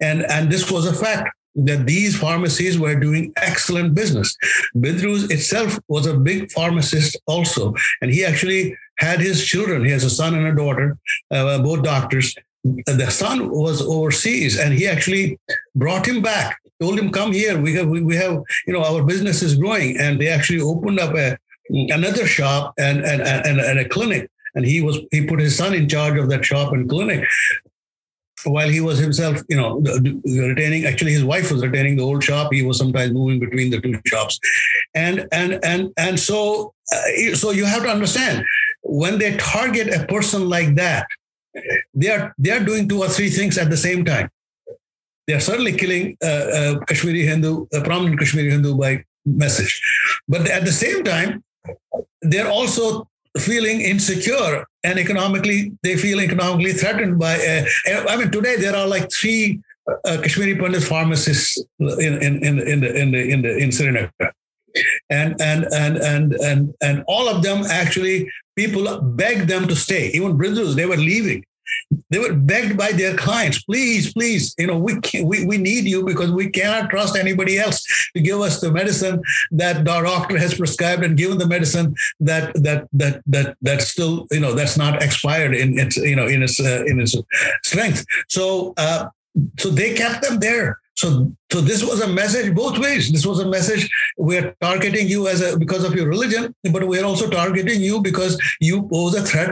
And 0.00 0.24
and 0.30 0.50
this 0.50 0.70
was 0.70 0.86
a 0.86 0.94
fact 0.94 1.30
that 1.54 1.86
these 1.86 2.18
pharmacies 2.18 2.78
were 2.78 2.94
doing 2.94 3.32
excellent 3.36 3.94
business. 3.94 4.36
Bindru 4.74 5.30
itself 5.30 5.78
was 5.88 6.06
a 6.06 6.16
big 6.16 6.50
pharmacist 6.50 7.16
also, 7.26 7.74
and 8.00 8.10
he 8.10 8.24
actually 8.24 8.76
had 8.98 9.20
his 9.20 9.44
children. 9.44 9.84
He 9.84 9.90
has 9.90 10.04
a 10.04 10.10
son 10.10 10.34
and 10.34 10.46
a 10.46 10.54
daughter, 10.54 10.96
uh, 11.30 11.62
both 11.62 11.82
doctors. 11.82 12.34
The 12.64 13.10
son 13.10 13.50
was 13.50 13.82
overseas, 13.82 14.58
and 14.58 14.72
he 14.72 14.86
actually 14.86 15.38
brought 15.74 16.06
him 16.06 16.22
back. 16.22 16.58
Told 16.80 16.98
him, 16.98 17.10
"Come 17.10 17.32
here. 17.32 17.60
We 17.60 17.74
have, 17.74 17.88
we, 17.88 18.00
we 18.02 18.16
have, 18.16 18.42
you 18.66 18.72
know, 18.72 18.82
our 18.84 19.02
business 19.04 19.42
is 19.42 19.56
growing." 19.56 19.98
And 19.98 20.20
they 20.20 20.28
actually 20.28 20.60
opened 20.60 21.00
up 21.00 21.14
a 21.14 21.38
another 21.72 22.26
shop 22.26 22.74
and 22.78 23.04
and, 23.04 23.22
and, 23.22 23.60
and 23.60 23.78
a 23.78 23.88
clinic 23.88 24.30
and 24.54 24.64
he 24.64 24.80
was 24.80 24.98
he 25.10 25.26
put 25.26 25.40
his 25.40 25.56
son 25.56 25.74
in 25.74 25.88
charge 25.88 26.18
of 26.18 26.28
that 26.28 26.44
shop 26.44 26.72
and 26.72 26.88
clinic 26.88 27.26
while 28.44 28.68
he 28.68 28.80
was 28.80 28.98
himself, 28.98 29.40
you 29.48 29.56
know, 29.56 29.80
retaining. 30.24 30.84
Actually, 30.84 31.12
his 31.12 31.24
wife 31.24 31.50
was 31.50 31.62
retaining 31.62 31.96
the 31.96 32.02
old 32.02 32.24
shop. 32.24 32.52
He 32.52 32.62
was 32.62 32.78
sometimes 32.78 33.12
moving 33.12 33.38
between 33.38 33.70
the 33.70 33.80
two 33.80 34.00
shops, 34.06 34.38
and 34.94 35.28
and 35.32 35.64
and 35.64 35.92
and 35.96 36.18
so 36.18 36.74
uh, 36.92 37.34
so 37.34 37.50
you 37.50 37.64
have 37.64 37.82
to 37.82 37.88
understand 37.88 38.44
when 38.82 39.18
they 39.18 39.36
target 39.36 39.94
a 39.94 40.06
person 40.06 40.48
like 40.48 40.74
that, 40.74 41.06
they 41.94 42.10
are 42.10 42.34
they 42.38 42.50
are 42.50 42.60
doing 42.60 42.88
two 42.88 43.00
or 43.00 43.08
three 43.08 43.30
things 43.30 43.58
at 43.58 43.70
the 43.70 43.76
same 43.76 44.04
time. 44.04 44.28
They 45.26 45.34
are 45.34 45.40
certainly 45.40 45.72
killing 45.72 46.16
uh, 46.22 46.26
uh, 46.26 46.78
Kashmiri 46.86 47.22
Hindu, 47.22 47.66
a 47.72 47.80
prominent 47.80 48.18
Kashmiri 48.18 48.50
Hindu 48.50 48.76
by 48.76 49.04
message, 49.24 49.80
but 50.28 50.48
at 50.48 50.64
the 50.64 50.72
same 50.72 51.04
time, 51.04 51.44
they're 52.22 52.50
also 52.50 53.08
feeling 53.38 53.80
insecure 53.80 54.64
and 54.84 54.98
economically 54.98 55.72
they 55.82 55.96
feel 55.96 56.20
economically 56.20 56.72
threatened 56.72 57.18
by 57.18 57.34
uh, 57.36 57.64
i 58.08 58.16
mean 58.16 58.30
today 58.30 58.56
there 58.56 58.76
are 58.76 58.86
like 58.86 59.10
three 59.10 59.60
uh, 60.04 60.18
kashmiri 60.22 60.56
pandit 60.58 60.82
pharmacists 60.82 61.62
in 61.78 62.22
in 62.22 62.44
in, 62.44 62.58
in 62.60 62.80
the 62.80 62.94
in 62.94 63.10
the 63.10 63.22
in 63.32 63.42
the 63.42 63.56
in 63.56 63.72
Srinagar. 63.72 64.10
and 65.10 65.40
and 65.40 65.64
and 65.72 65.96
and 65.96 66.32
and 66.34 66.74
and 66.82 67.04
all 67.06 67.28
of 67.28 67.42
them 67.42 67.64
actually 67.68 68.30
people 68.56 69.00
begged 69.00 69.48
them 69.48 69.66
to 69.66 69.76
stay 69.76 70.08
even 70.08 70.36
brothers 70.36 70.74
they 70.74 70.86
were 70.86 70.96
leaving 70.96 71.44
they 72.10 72.18
were 72.18 72.34
begged 72.34 72.76
by 72.76 72.92
their 72.92 73.16
clients, 73.16 73.62
please, 73.62 74.12
please, 74.12 74.54
you 74.58 74.66
know, 74.66 74.78
we, 74.78 75.00
can, 75.00 75.26
we 75.26 75.46
we 75.46 75.58
need 75.58 75.84
you 75.84 76.04
because 76.04 76.30
we 76.30 76.50
cannot 76.50 76.90
trust 76.90 77.16
anybody 77.16 77.58
else 77.58 77.84
to 78.14 78.22
give 78.22 78.40
us 78.40 78.60
the 78.60 78.70
medicine 78.72 79.22
that 79.50 79.84
doctor 79.84 80.38
has 80.38 80.54
prescribed 80.54 81.04
and 81.04 81.16
given 81.16 81.38
the 81.38 81.46
medicine 81.46 81.94
that 82.20 82.52
that 82.54 82.88
that 82.92 83.22
that 83.26 83.56
that's 83.62 83.88
still 83.88 84.26
you 84.30 84.40
know 84.40 84.54
that's 84.54 84.76
not 84.76 85.02
expired 85.02 85.54
in 85.54 85.78
its 85.78 85.96
you 85.96 86.16
know 86.16 86.26
in 86.26 86.42
its 86.42 86.60
uh, 86.60 86.84
in 86.86 87.00
its 87.00 87.16
strength. 87.64 88.04
So 88.28 88.74
uh, 88.76 89.08
So 89.58 89.70
they 89.70 89.94
kept 89.94 90.22
them 90.22 90.38
there. 90.40 90.78
So, 91.02 91.32
so 91.50 91.60
this 91.60 91.82
was 91.82 92.00
a 92.00 92.06
message 92.06 92.54
both 92.54 92.78
ways. 92.78 93.10
This 93.10 93.26
was 93.26 93.40
a 93.40 93.48
message 93.48 93.90
we're 94.16 94.54
targeting 94.60 95.08
you 95.08 95.26
as 95.26 95.40
a 95.42 95.58
because 95.58 95.82
of 95.82 95.96
your 95.96 96.06
religion, 96.06 96.54
but 96.72 96.86
we're 96.86 97.04
also 97.04 97.28
targeting 97.28 97.80
you 97.80 98.00
because 98.00 98.40
you 98.60 98.88
pose 98.88 99.16
a 99.16 99.22
threat 99.22 99.50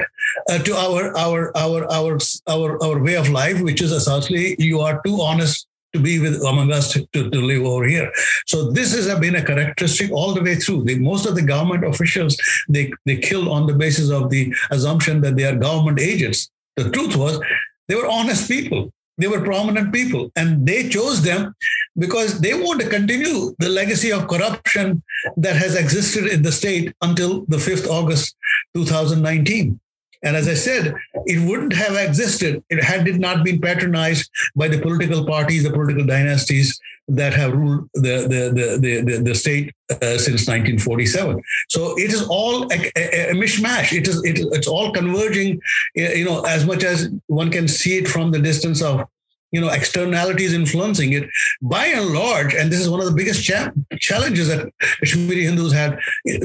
uh, 0.49 0.59
to 0.59 0.73
our 0.77 1.03
our 1.19 1.51
our 1.57 1.91
our 1.91 2.19
our 2.47 2.85
our 2.85 3.03
way 3.03 3.17
of 3.17 3.31
life, 3.31 3.61
which 3.63 3.83
is 3.83 3.91
essentially 3.91 4.55
you 4.61 4.79
are 4.79 5.03
too 5.05 5.21
honest 5.21 5.67
to 5.93 5.99
be 5.99 6.21
with 6.21 6.41
among 6.45 6.71
us 6.71 6.93
to, 6.93 7.05
to, 7.15 7.41
live 7.51 7.65
over 7.65 7.85
here. 7.85 8.13
So 8.47 8.71
this 8.71 8.95
has 8.95 9.13
been 9.19 9.35
a 9.35 9.45
characteristic 9.45 10.13
all 10.13 10.33
the 10.33 10.43
way 10.43 10.55
through. 10.55 10.85
The, 10.85 11.01
most 11.01 11.27
of 11.27 11.35
the 11.35 11.43
government 11.43 11.85
officials 11.85 12.37
they 12.69 12.93
they 13.07 13.17
killed 13.17 13.49
on 13.49 13.67
the 13.67 13.75
basis 13.75 14.09
of 14.11 14.31
the 14.31 14.55
assumption 14.71 15.21
that 15.23 15.35
they 15.35 15.47
are 15.51 15.57
government 15.57 15.99
agents. 15.99 16.49
The 16.77 16.91
truth 16.91 17.17
was 17.17 17.41
they 17.89 17.97
were 17.97 18.07
honest 18.07 18.49
people. 18.49 18.93
They 19.21 19.29
were 19.29 19.43
prominent 19.43 19.93
people, 19.93 20.33
and 20.35 20.67
they 20.67 20.89
chose 20.89 21.23
them 21.23 21.55
because 21.99 22.41
they 22.41 22.55
want 22.55 22.81
to 22.81 22.89
continue 22.89 23.55
the 23.59 23.69
legacy 23.69 24.11
of 24.13 24.29
corruption 24.29 25.03
that 25.37 25.57
has 25.57 25.77
existed 25.77 26.27
in 26.27 26.43
the 26.43 26.53
state 26.53 26.95
until 27.03 27.45
the 27.47 27.59
5th 27.59 27.87
August 27.87 28.37
2019. 28.75 29.79
And 30.23 30.37
as 30.37 30.49
I 30.49 30.55
said, 30.55 30.95
it 31.27 31.49
wouldn't 31.49 31.73
have 31.73 31.97
existed 31.97 32.63
it 32.69 32.83
had 32.83 33.09
it 33.09 33.17
not 33.17 33.45
been 33.45 33.61
patronized 33.61 34.31
by 34.55 34.69
the 34.69 34.81
political 34.81 35.25
parties, 35.25 35.63
the 35.63 35.73
political 35.73 36.05
dynasties 36.05 36.79
that 37.09 37.33
have 37.35 37.53
ruled 37.53 37.89
the 37.95 38.29
the 38.29 38.79
the 38.81 39.03
the, 39.05 39.23
the 39.23 39.35
state 39.35 39.73
uh, 39.91 40.19
since 40.19 40.47
1947. 40.47 41.43
So 41.69 41.99
it 41.99 42.13
is 42.13 42.27
all 42.29 42.65
a, 42.73 42.93
a, 42.97 43.31
a 43.31 43.35
mishmash. 43.35 43.97
It 43.97 44.07
is 44.07 44.23
it, 44.25 44.39
it's 44.53 44.69
all 44.69 44.93
converging. 44.93 45.61
You 45.95 46.25
know, 46.25 46.43
as 46.43 46.67
much 46.67 46.85
as 46.85 47.09
one 47.27 47.51
can 47.51 47.67
see 47.67 47.97
it 47.99 48.09
from 48.09 48.31
the 48.31 48.39
distance 48.39 48.83
of 48.83 49.09
you 49.53 49.61
know 49.61 49.69
externalities 49.69 50.53
influencing 50.53 51.13
it 51.13 51.29
by 51.63 51.87
and 51.87 52.07
large 52.07 52.55
and 52.55 52.71
this 52.71 52.81
is 52.81 52.89
one 52.89 53.01
of 53.01 53.07
the 53.07 53.19
biggest 53.21 53.43
cha- 53.45 53.71
challenges 53.99 54.49
that 54.49 54.69
kashmiri 55.01 55.45
hindus 55.45 55.73
had 55.73 55.99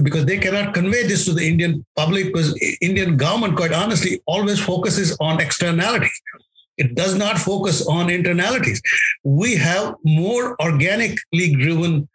because 0.04 0.26
they 0.26 0.38
cannot 0.38 0.74
convey 0.74 1.04
this 1.04 1.26
to 1.26 1.34
the 1.34 1.48
indian 1.48 1.86
public 1.96 2.26
because 2.26 2.50
indian 2.82 3.16
government 3.18 3.56
quite 3.56 3.74
honestly 3.74 4.22
always 4.26 4.60
focuses 4.60 5.16
on 5.20 5.40
externalities 5.40 6.22
it 6.78 6.94
does 6.96 7.16
not 7.16 7.38
focus 7.38 7.86
on 7.88 8.08
internalities 8.08 8.82
we 9.24 9.56
have 9.56 9.96
more 10.04 10.56
organically 10.62 11.56
driven 11.56 12.08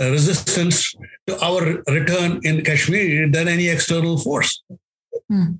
uh, 0.00 0.10
resistance 0.10 0.94
to 1.26 1.38
our 1.44 1.62
return 1.98 2.40
in 2.44 2.62
kashmir 2.62 3.30
than 3.30 3.48
any 3.48 3.68
external 3.68 4.16
force 4.18 4.62
hmm. 5.28 5.54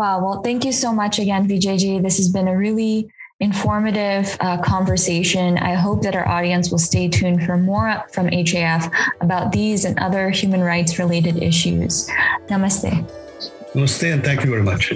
Wow. 0.00 0.24
Well, 0.24 0.40
thank 0.40 0.64
you 0.64 0.72
so 0.72 0.94
much 0.94 1.18
again, 1.18 1.46
Vijayji. 1.46 2.02
This 2.02 2.16
has 2.16 2.30
been 2.30 2.48
a 2.48 2.56
really 2.56 3.10
informative 3.40 4.36
uh, 4.40 4.58
conversation. 4.62 5.58
I 5.58 5.74
hope 5.74 6.02
that 6.02 6.14
our 6.14 6.28
audience 6.28 6.70
will 6.70 6.78
stay 6.78 7.08
tuned 7.08 7.44
for 7.44 7.56
more 7.56 8.04
from 8.12 8.28
HAF 8.28 8.92
about 9.20 9.50
these 9.52 9.84
and 9.84 9.98
other 9.98 10.30
human 10.30 10.60
rights 10.60 10.98
related 10.98 11.42
issues. 11.42 12.08
Namaste. 12.48 13.08
Namaste, 13.74 14.12
and 14.12 14.22
thank 14.22 14.44
you 14.44 14.50
very 14.50 14.62
much. 14.62 14.92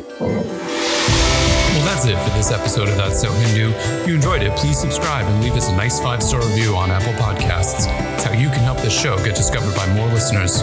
Well, 1.74 1.84
that's 1.86 2.06
it 2.06 2.16
for 2.16 2.30
this 2.36 2.52
episode 2.52 2.88
of 2.88 2.96
That's 2.96 3.20
So 3.20 3.32
Hindu. 3.32 3.72
If 3.74 4.08
you 4.08 4.14
enjoyed 4.14 4.42
it, 4.42 4.56
please 4.56 4.78
subscribe 4.78 5.26
and 5.26 5.42
leave 5.42 5.54
us 5.54 5.68
a 5.68 5.76
nice 5.76 6.00
five 6.00 6.22
star 6.22 6.40
review 6.40 6.76
on 6.76 6.90
Apple 6.90 7.12
Podcasts. 7.14 7.86
It's 8.14 8.24
how 8.24 8.32
you 8.32 8.48
can 8.48 8.60
help 8.60 8.78
this 8.78 8.98
show 8.98 9.16
get 9.24 9.34
discovered 9.34 9.74
by 9.74 9.92
more 9.94 10.06
listeners. 10.08 10.62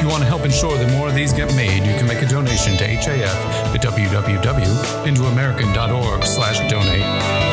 If 0.00 0.04
you 0.04 0.10
want 0.12 0.22
to 0.22 0.28
help 0.28 0.46
ensure 0.46 0.78
that 0.78 0.90
more 0.92 1.08
of 1.08 1.14
these 1.14 1.34
get 1.34 1.54
made, 1.54 1.84
you 1.84 1.92
can 1.98 2.06
make 2.06 2.22
a 2.22 2.26
donation 2.26 2.74
to 2.78 2.86
HAF 2.86 3.74
at 3.74 3.82
www.hinduamerican.org 3.82 6.24
slash 6.24 6.70
donate 6.70 7.49